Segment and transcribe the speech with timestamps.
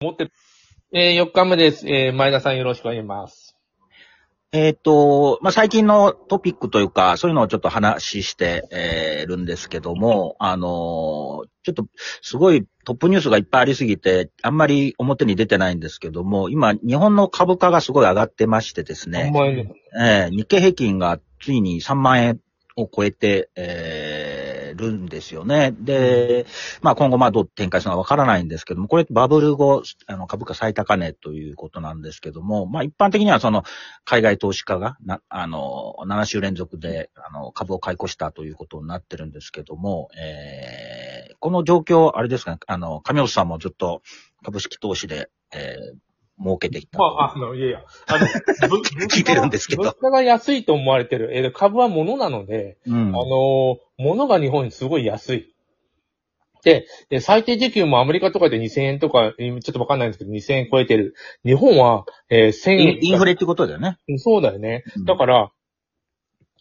[0.00, 0.30] 持って、
[0.92, 1.88] えー、4日目です。
[1.88, 3.56] えー、前田さんよろしくお願いします。
[4.52, 11.86] えっ、と、まあ、最近のトピックというか、そういうのをちょっと話して、えーるんですけども、あのーちょっと、
[12.20, 19.32] すごいトップニュースがいっぱいありすぎて、あんまり表に出てないんですけども、今、日本の株価がすごい上がってましてですね、
[19.98, 22.40] えー日経平均がついに3万円
[22.76, 24.05] を超えて、えー
[24.76, 25.74] るんですよね。
[25.78, 26.46] で、
[26.82, 33.64] まあ今後まあどう展開するのかわからないんですけども、これバブル後、あの株価最高値ということなんですけども、まあ一般的にはその
[34.04, 44.02] 海外投資家がな、あの、7週連続であの株を買い越したということになってるんですけども、えーこの状況、あれですかね、あの、上本さんもずっと
[44.42, 45.96] 株式投資で、えー
[46.38, 46.98] 儲けてきた。
[46.98, 48.26] まあ、あの、いやいや、あの、
[48.68, 51.30] ぶ聞いてるんですけど物価が安いと思われてる。
[51.36, 55.54] えー株は物なので、うんあのー物が日本にすごい安い。
[56.62, 61.14] で、で最低時給もアメリカとかで2000円とか、今ちょっとわかんないんですけど、2000円超えてる。
[61.44, 62.98] 日本は、えー1000イ円ン。
[63.02, 63.98] インフレってことだよね。
[64.18, 64.82] そうだよね。
[64.96, 65.50] うんだから、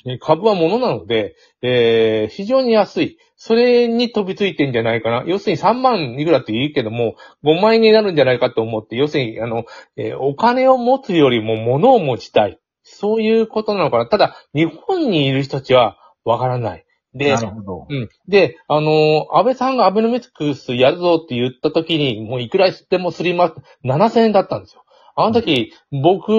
[0.06, 3.17] え株は物なので、えー非常に安い。
[3.36, 5.23] それに飛びついてんじゃないかな。
[5.25, 9.66] 要するに3万いくらって言うけども、5万円になるんじゃないかと思って、要するに、あの、
[9.97, 12.59] えーお金を持つよりも物を持ちたい。
[12.84, 14.08] そういうことなのかな。
[14.08, 16.86] ただ、日本にいる人たちはわからない。
[17.16, 17.88] でな、るほど。
[17.90, 18.09] うん。
[18.28, 24.84] で、あのー安倍さんがアベノミクスやるぞって言った時に、もういくらでもすります、7000円だったんですよ。
[25.17, 26.31] あの時、僕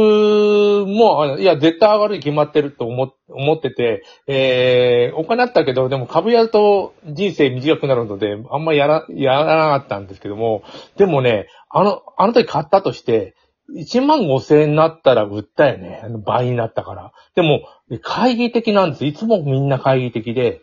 [0.87, 10.63] も、いや、絶対上がるに決まってると思思ってて、えー、お金あったけど、でも株やると人生短くなるので、あんまやら、やらなかったんですけども、
[10.99, 13.35] でもね、あの、あの時買ったとして、
[13.75, 16.03] 1万5千円になったら売ったよね。
[16.25, 17.13] 倍になったから。
[17.35, 19.07] でも、懐疑的なんです。
[19.07, 20.61] いつもみんな懐疑的で、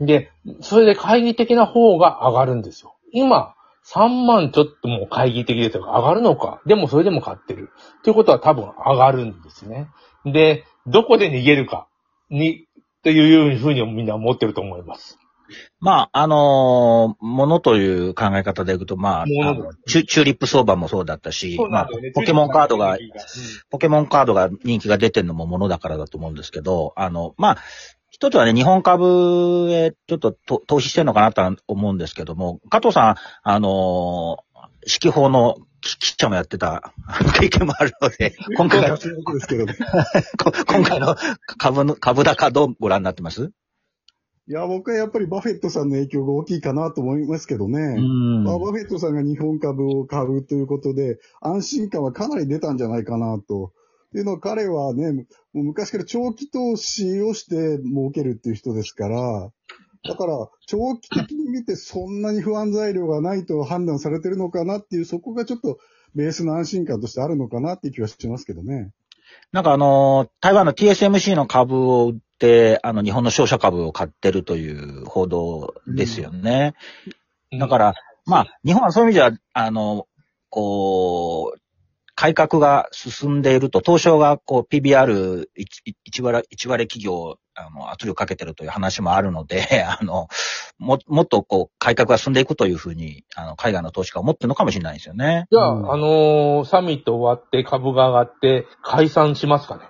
[0.00, 0.30] で、
[0.60, 2.94] それで懐疑的な方が上がるんですよ。
[3.12, 3.55] 今、
[3.92, 5.84] 3万ちょっともう懐疑的ですよ。
[5.84, 6.60] 上がるのか。
[6.66, 7.70] でもそれでも買ってる。
[8.02, 9.88] ということは多分上がるんですね。
[10.24, 11.88] で、どこで逃げるか
[12.30, 12.66] に、
[13.02, 15.18] というふうにみんな思ってると思います。
[15.78, 19.26] まあ、あのーものという考え方でいくと、まあ、あ
[19.86, 22.98] チュチューリップ相場もそうだったし、まあ、ポケモンカードが、うん
[23.70, 27.58] ポケモンカードが人気が出てるのもものだからだと思うんですけど、あの、まあ、
[28.16, 34.46] 一つはね、日本株へちょっとと投資してるのかなとは思うんですけども、加藤さん、あのー
[34.88, 36.94] 四季報の記記者もやってた
[37.38, 41.14] 経験もあるので、 今回の、 今回の
[41.58, 43.50] 株の、株高どうご覧になってます？
[44.48, 47.96] いや、僕はやっぱりバフェットさんの影響が大きいかなと思いますけどね。
[47.96, 53.72] んまあ、バフェットさんが日本株を買うということで、安心感はかなり出たんじゃないかなと。
[54.16, 59.50] っていうのは彼はね、もう昔から長期投資をして儲けるっていう人ですから、
[60.08, 65.76] だから、長期的に見てそんなに不安材料がないと判断されてるのかなっていう、そこがちょっと
[66.14, 68.90] ベースの安心感としてあるのかなっていう気はしますけどね。
[69.52, 76.74] なんかあの、台湾の TSMC の株を売って、あの、日本の商社株を買ってるという報道ですよね。
[77.52, 77.94] だから、
[78.24, 80.06] まあ、日本はそういう意味では、あの、
[80.48, 81.65] こう、
[82.16, 90.26] 改革が進んでいると、東証がこう PBR1 割、一割企業、あの、圧力かけてるという話もあるので、 あの、
[90.78, 95.46] も、もっとこう、改革が進んでいくというふうに、あの、海外の投資家は思ってるのかもしれないですよね。
[95.52, 99.82] じゃあ、うんあのーサミット終わって株が上がって解散しますかね？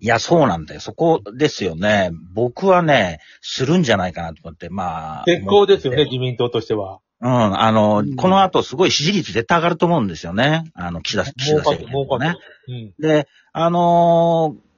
[0.00, 0.80] いや、そうなんだよ。
[0.80, 2.10] そこですよね。
[2.34, 5.24] 僕はね、するんじゃないかなと思って、まあ。
[5.26, 7.00] 絶好ですよね、自民党としては。
[7.20, 10.64] うん、あの、うんこの後すごい支持率絶対上がると思うんですよね。
[10.74, 12.36] あの、岸田、岸田政権のね。
[12.68, 12.94] うん。
[12.98, 14.68] で、あのー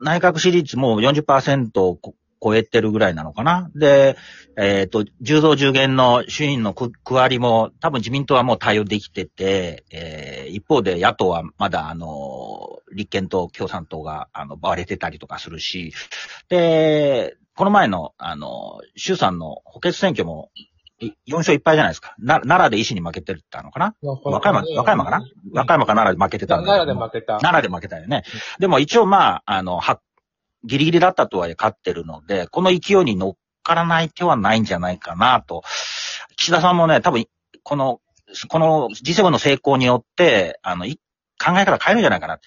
[0.00, 3.68] 内閣支持率も40%をこ超えてるぐらいなのかな。
[3.74, 4.16] で、
[4.56, 15.92] えっ、と、10増10減の衆院の区区割りも多分自民党はもう対応できてて、えー一方で野党はまだあのー立憲と共産党があの割れてたりとかするし、
[16.48, 20.67] で、この前のあの、衆参の補欠選挙もい
[21.00, 22.14] 4勝1敗じゃないですか。
[22.18, 25.22] な奈良で維新に負けてるって言ったのかな和歌山、和歌山かな？
[25.52, 27.38] 和歌山か奈良で負けてたん奈良で負けた。
[27.38, 28.24] 奈良で負けたよね。
[28.58, 30.00] でも一応まあ、あの、は、
[30.64, 35.62] ギリギリだったとはいえ勝ってるので、この勢いに乗っからない手はないんじゃないかなと。
[36.36, 37.26] 岸田さんもね、多分、
[37.62, 38.00] この、
[38.48, 41.00] この G7 の成功によって、あの、い
[41.38, 42.40] 考え方変えるんじゃないかな。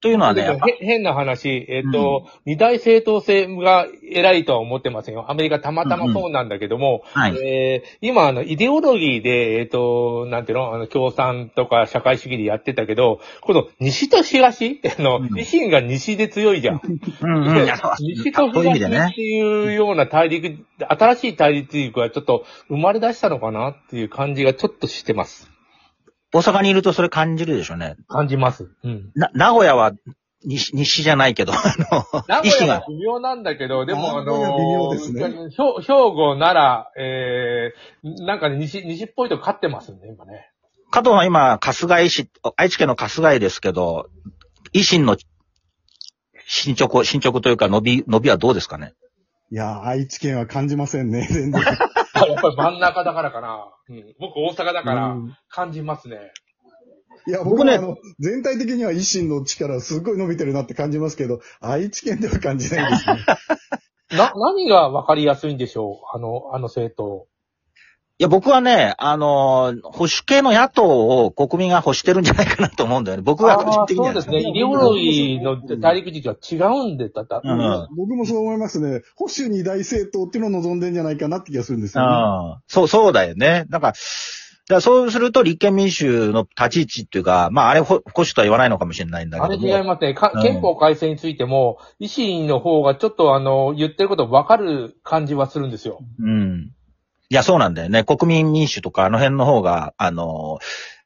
[0.00, 5.30] というのはね、変な話、えっ、と、二大政党制が偉いとは思ってませんよ。
[5.30, 7.36] アメリカたまたまそうなんだけども、はい。
[7.42, 14.80] えー今、あの、イデオロギーで、えっ、と、なんていうの、あの、共産とか社会主義でやってたけど、この西と東？
[14.98, 16.80] あの、うん維新が西で強いじゃん。
[17.20, 17.66] うんうん。
[17.98, 19.22] 西と東って。
[19.22, 25.55] いうような大陸、新しい大陸がちょっと生まれ出したのかなっていう感じがちょっとしてます。
[26.36, 27.96] 大阪にいるとそれ感じるでしょうね。
[28.08, 28.68] 感じます。
[28.84, 29.10] うん。
[29.14, 29.92] な、名古屋は
[30.44, 40.50] 西、西じゃないけど、あの、名古屋は微妙なんだけど、でもあの微妙ですね兵兵庫、奈良、えー、なんかね、西、西っぽいとこ勝ってますね、今ね。
[40.90, 44.08] 加藤は今、春日井市、愛知県の春日井ですけど、
[44.72, 45.16] 維新の
[46.46, 48.94] 進捗、進捗というか伸び、伸びはどうですかね？
[49.50, 51.62] いやー、愛知県は感じませんね、全然。
[52.22, 53.72] あやっぱり真ん中だからかな。
[53.88, 56.32] うん、僕大阪だからうん感じますね。
[57.28, 63.16] いや、僕ねあの、全体的には維新の力すごい伸びてるなって感じますけど、愛知県では感じないですね。
[64.16, 66.16] な、何が分かりやすいんでしょう？
[66.16, 67.26] あの、あの政党。
[68.18, 73.22] いや、僕はね、あの、保守系の野党を国民が欲してるんじゃないかなと思うんだよね。
[73.22, 74.50] 僕は個人的にはそうですね。
[74.50, 77.42] イデオロギーの大陸軸は違うんで、だった。
[77.44, 79.02] うん僕もそう思いますね。
[79.16, 82.08] 保守二大政党っていうのを望んでんじゃないかなって気がするんですよね。
[82.10, 83.66] うんそう、そうだよね。
[83.68, 89.78] なんか、だからそうすると立憲民主の立ち位置っていうか、まああれ保保守とは言わないのかもしれないんだあれけども。
[89.78, 90.16] 違いますね。
[90.42, 96.00] 憲法改正についても、維新の方がちょっとあの、言ってること分かる感じはするんですよ。
[96.18, 96.70] うん。
[97.28, 98.04] いや、そうなんだよね。
[98.04, 100.58] 国民民主とかあの辺の方が、あの、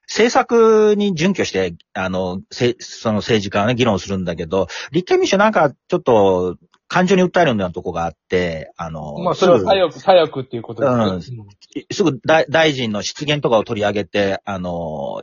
[0.06, 6.56] 政策に準拠して、あの、せその政治家はね、議論するんだけど、立憲民主なんかちょっと
[6.88, 11.05] 感情に訴えるようなとこがあって、あの、まあ、それは左翼、左翼っていうことですね。
[11.05, 11.50] うんうん
[11.93, 15.22] すぐ大大臣の失言とかを取り上げて、あの、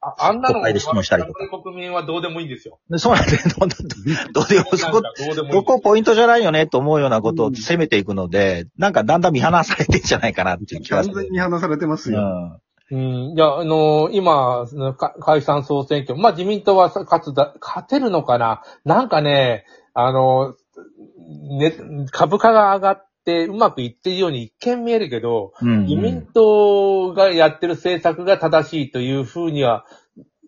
[0.00, 2.78] ああんなの国会で質問したりとか国民はどうでもいいんですよ。
[2.96, 3.38] そうなんだよ。
[3.58, 3.88] どんどん
[4.32, 5.52] どうでもそこなんかどうでもいい。
[5.52, 11.22] どこポイントじゃないよねと思うようなことをうん攻めていくので、なんかだんだん見放されてんじゃないかなっていう気が完する。
[11.22, 12.20] 全に話されてますよ。
[12.20, 12.60] うん
[12.90, 13.34] うん。
[13.34, 14.66] いや、あのー今、
[15.20, 19.64] 解散総選挙、まあ自民党はさ勝つだ、勝てるのかななんかね、
[19.94, 23.13] あのーね、株価が上がって
[23.46, 29.84] うまくいってるように一見見えるけど、うん自民党がやってる政策が正しいというふうには、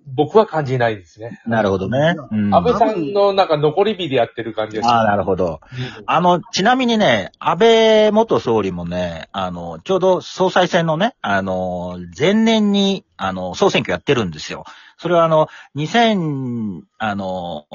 [0.06, 1.40] 僕は感じないですね。
[1.46, 2.14] なるほどね。
[2.30, 5.60] うん安倍さんのなんか残り火でやってる感じがしああ、まなるほど。
[5.72, 6.04] す。
[6.06, 14.64] あの、ちなみにね、安倍元総理もね、あの、ちょうど総裁選のね、あの、前年に、あの、総選挙やってるんですよ。
[14.96, 17.66] それはあの、2000、あの、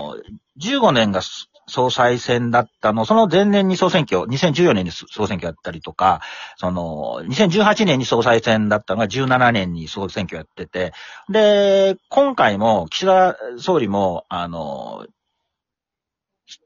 [0.60, 1.22] 15年が
[1.72, 6.22] 総裁選だったの、その前年に総選挙、2014年に総選挙やったりとか、
[6.58, 10.92] その、2018年に総裁選だったのが17年に総選挙やってて、
[11.30, 15.08] で、今回も岸田総理も、あの、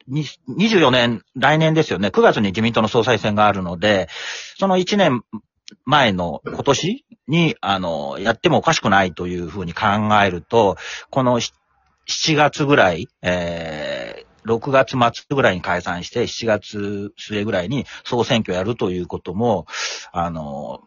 [0.09, 2.07] 24年、来年ですよね。
[2.07, 4.09] 9月に自民党の総裁選があるので、
[4.57, 5.23] その1年
[5.85, 9.85] 前の今年に、あの、やってもおかしくないというふうに考
[10.25, 10.77] えると、
[11.11, 11.51] この7
[12.35, 19.65] 月ぐらい、えー6月末ぐらいに解散して、7月末ぐらいに総選挙やるということも、
[20.11, 20.81] あの、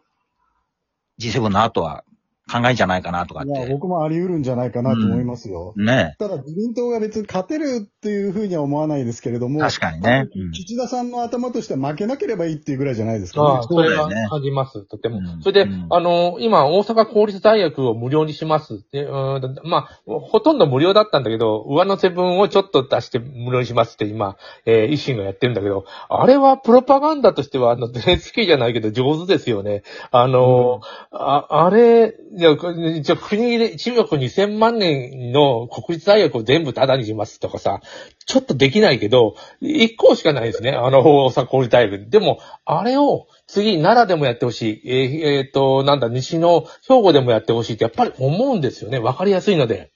[1.19, 2.03] G7 の後は
[2.49, 3.71] 考えんじゃないかなとかっいや、て。
[3.71, 5.73] 僕もあり得るんじゃないかなと思いますよ。
[5.77, 10.27] ねただ自民党が別に勝てるっていうふうには思わないですけれども、確かにね。
[10.35, 13.47] うん岸田さんの頭としては負けなければいいっていうぐらいじゃないですかね。
[13.49, 15.17] ああ、それは感じます、とても。
[15.17, 19.09] うんそれで、うんあの、今、大阪公立大学を無料にしますって、う
[19.39, 29.83] んまあ、ほとんど無料だったんだけど、上乗せ分をちょっと出して無料にしますって今、えー維新がやってるんだけど、あれはプロパガンダとしては、あの、NHK じゃないけど上手ですよね。
[30.11, 30.81] あの、
[31.11, 37.81] あ、あれじゃあ国で1億2000万年の国立大学を全部タダにしますとかさ、
[38.25, 40.71] ちょっとできないけど、1校しかないですね。
[40.71, 42.09] あの、大阪公立大学。
[42.09, 44.89] でも、あれを次、奈良でもやってほしい。
[44.89, 48.99] えーえーと、なんだ、西の兵庫でもやってほしいってやっぱり思うんですよね。
[48.99, 49.91] わかりやすいので。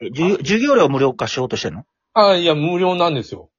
[0.00, 1.84] え授授業料無料化しようとしてんの？
[2.14, 3.50] あいや、無料なんですよ。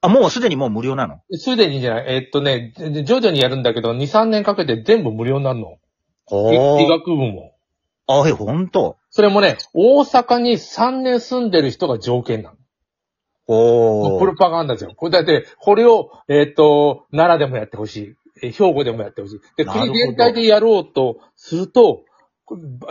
[0.00, 1.20] あ、もうすでにもう無料なの？
[1.32, 2.14] すでにじゃない。
[2.16, 5.76] えーっとね、じ徐々にやるんだけど、2、3年かけて全部無料になるの。
[6.30, 7.51] 医医学部も。
[8.20, 8.96] あ、え、ほんと？
[9.10, 12.56] それもね、大阪に3年住んでる人が条件なの。
[13.46, 14.92] おプロパガンダですよ。
[14.94, 18.14] これだって、これを、えっ、と、奈良でもやってほしい。
[18.42, 19.40] えー兵庫でもやってほしい。
[19.56, 22.04] で、国全体でやろうとすると、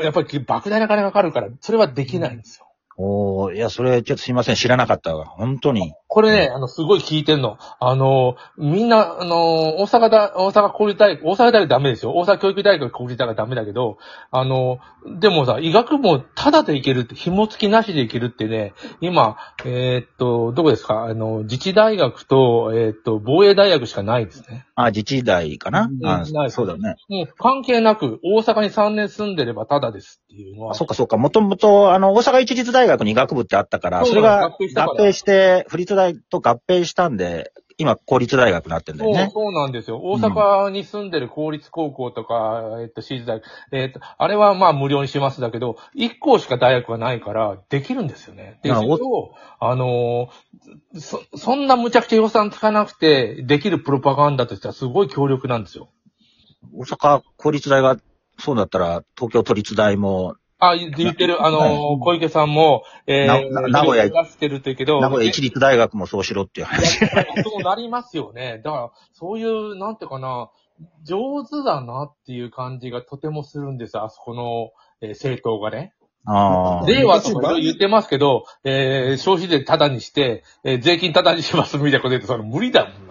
[0.01, 2.70] やっぱり莫大な金がかかるから、それはできないんですよ。
[2.97, 5.25] おーいや、それ、ちょっとすいません、知らなかったわ。
[5.25, 5.93] 本当に。
[6.07, 7.57] これね、あの、すごい聞いてんの。
[7.79, 12.11] あの、みんな、あの、大阪だ、大阪公立大学、大阪大学ダメですよ。
[12.13, 13.97] 大阪教育大学公立大学ダメだけど、
[14.29, 14.79] あの、
[15.19, 21.03] でもさ、医学部もタダで行けるって、紐付きなしで行けるってね、今、えーっと、どこですか？
[21.05, 24.65] あの、自治大学と、えーっと、防衛大学しかないですね。
[24.75, 26.95] あ、自治大かな、うんあないそうだよね。
[27.07, 30.71] もう関係なく、大阪に3年住んでればタダですっていうのは。
[30.71, 31.17] あ、そっかそっか。
[31.17, 34.55] もともと、あの、大阪一律大学に医学部ってあったから、それが合
[34.97, 39.31] 併して、府立大と合併したんで、今、公立大学になってんだよね。
[39.33, 39.99] そうなんですよ。
[40.03, 48.59] 大阪に住んでる公立高校とか、えっと、私立大学、えっと、あれはまあ無料にしますだけど、1校しか大学がないから、できるんですよね。
[48.61, 55.89] で、あそれを、あのーそ、そんな無茶苦茶予算つかなくて、できるプロパガンダとしてはすごい強力なんですよ。
[56.73, 57.97] 大阪公立大が
[58.37, 66.99] そうだったら、東京都立大も、あ、言言ってる、あの小池さんも、えー、なな名古屋出してるって言うけど、名古屋一律大学もそうしろっていう話。
[66.99, 67.07] そ
[67.59, 68.61] うなりますよね。
[68.63, 70.51] だから、そういう、なんていうかな、
[71.03, 75.93] 上手だなっていう感じがとてもするんです、あそこの、えー政党がね。
[76.25, 76.85] ああ。
[76.85, 83.10] 令和とか言ってますけど、えー消費税タダにして、えー税金タダにしますみたいなこと言って、それ無理だもんな。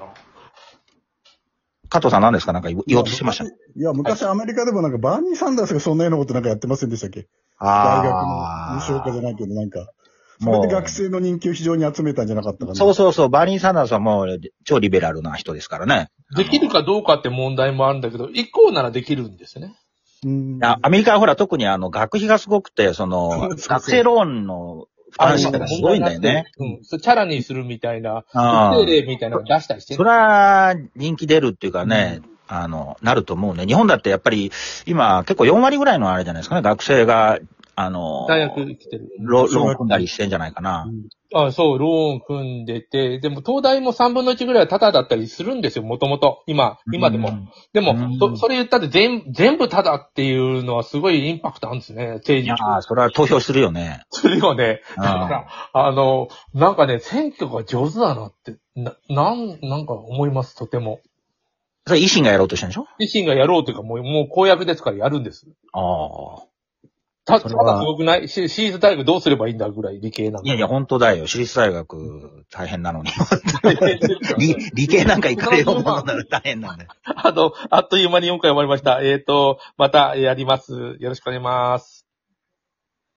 [1.91, 2.53] 加藤さん何ですか？
[2.53, 3.45] なんか言言おうとしてました。
[3.45, 7.29] いや、昔アメリカでもなんかバーニー・サンダースがそんなようなことなんかやってませんでしたっけ？
[7.61, 9.91] 大学の無償化じゃないけど、なんか。
[10.43, 12.75] それで学生の人気を非常に集めたんじゃなかったかな。
[12.75, 16.09] そうそうそう、バーニー・サンダースはもう超リベラルな人ですからね。
[16.35, 19.75] できるかどうかって問題もあるんだけど、一校ならできるんですね。
[20.25, 20.59] うん。
[20.65, 26.47] あアメリカはほら特にあの学費がすごくて、その 学生ローンの負担者がすごいんだよね。
[26.59, 26.83] うん。
[26.83, 33.67] チャラにするみたいな、ああ特定例みたいなのを出したりしてそれは人気出るっていうかね、あの、なると思うね。
[33.67, 34.51] 日本だってやっぱり
[34.87, 37.39] 今結構4割ぐらいのあれじゃないですかね、学生が、
[37.77, 39.09] あの、大学来てる。
[39.21, 40.87] ロローン組んだりしてんじゃないかな。
[41.33, 46.43] あそう、ローン組んでて、でも東大も3分の1ぐらいはタダだったりするんですよ、もともと。
[46.47, 47.29] 今、今でも。
[47.29, 54.03] うんでも、うんそそれ言ったって全全部タダっていうのはすごいインパクトあるんですね、政治いやーそれは投票するよね。
[54.11, 54.81] するよね。
[54.97, 61.01] から、あの、なんかね、選挙が上手だなって、な、なん、なんか思います、とても。
[61.87, 62.87] それ維新がやろうとしたんでしょ？
[62.99, 65.47] 自身がやろうというか、もう、もう公約ですからやるんです。
[65.73, 66.50] ああ。
[67.39, 68.29] た、だすごくない？
[68.29, 71.27] し私立大学どうすればいいんだぐらい理系なんいやいや、本当だよ。
[71.27, 73.11] 私立大学大変なのに。
[74.39, 76.91] 理理 理系なんか行かれようものなら大変なんだよ。
[77.05, 79.01] あの、あっという間に4回終わりました。
[79.03, 80.97] えっ、と、またやります。
[80.99, 82.10] よろしくお願いします。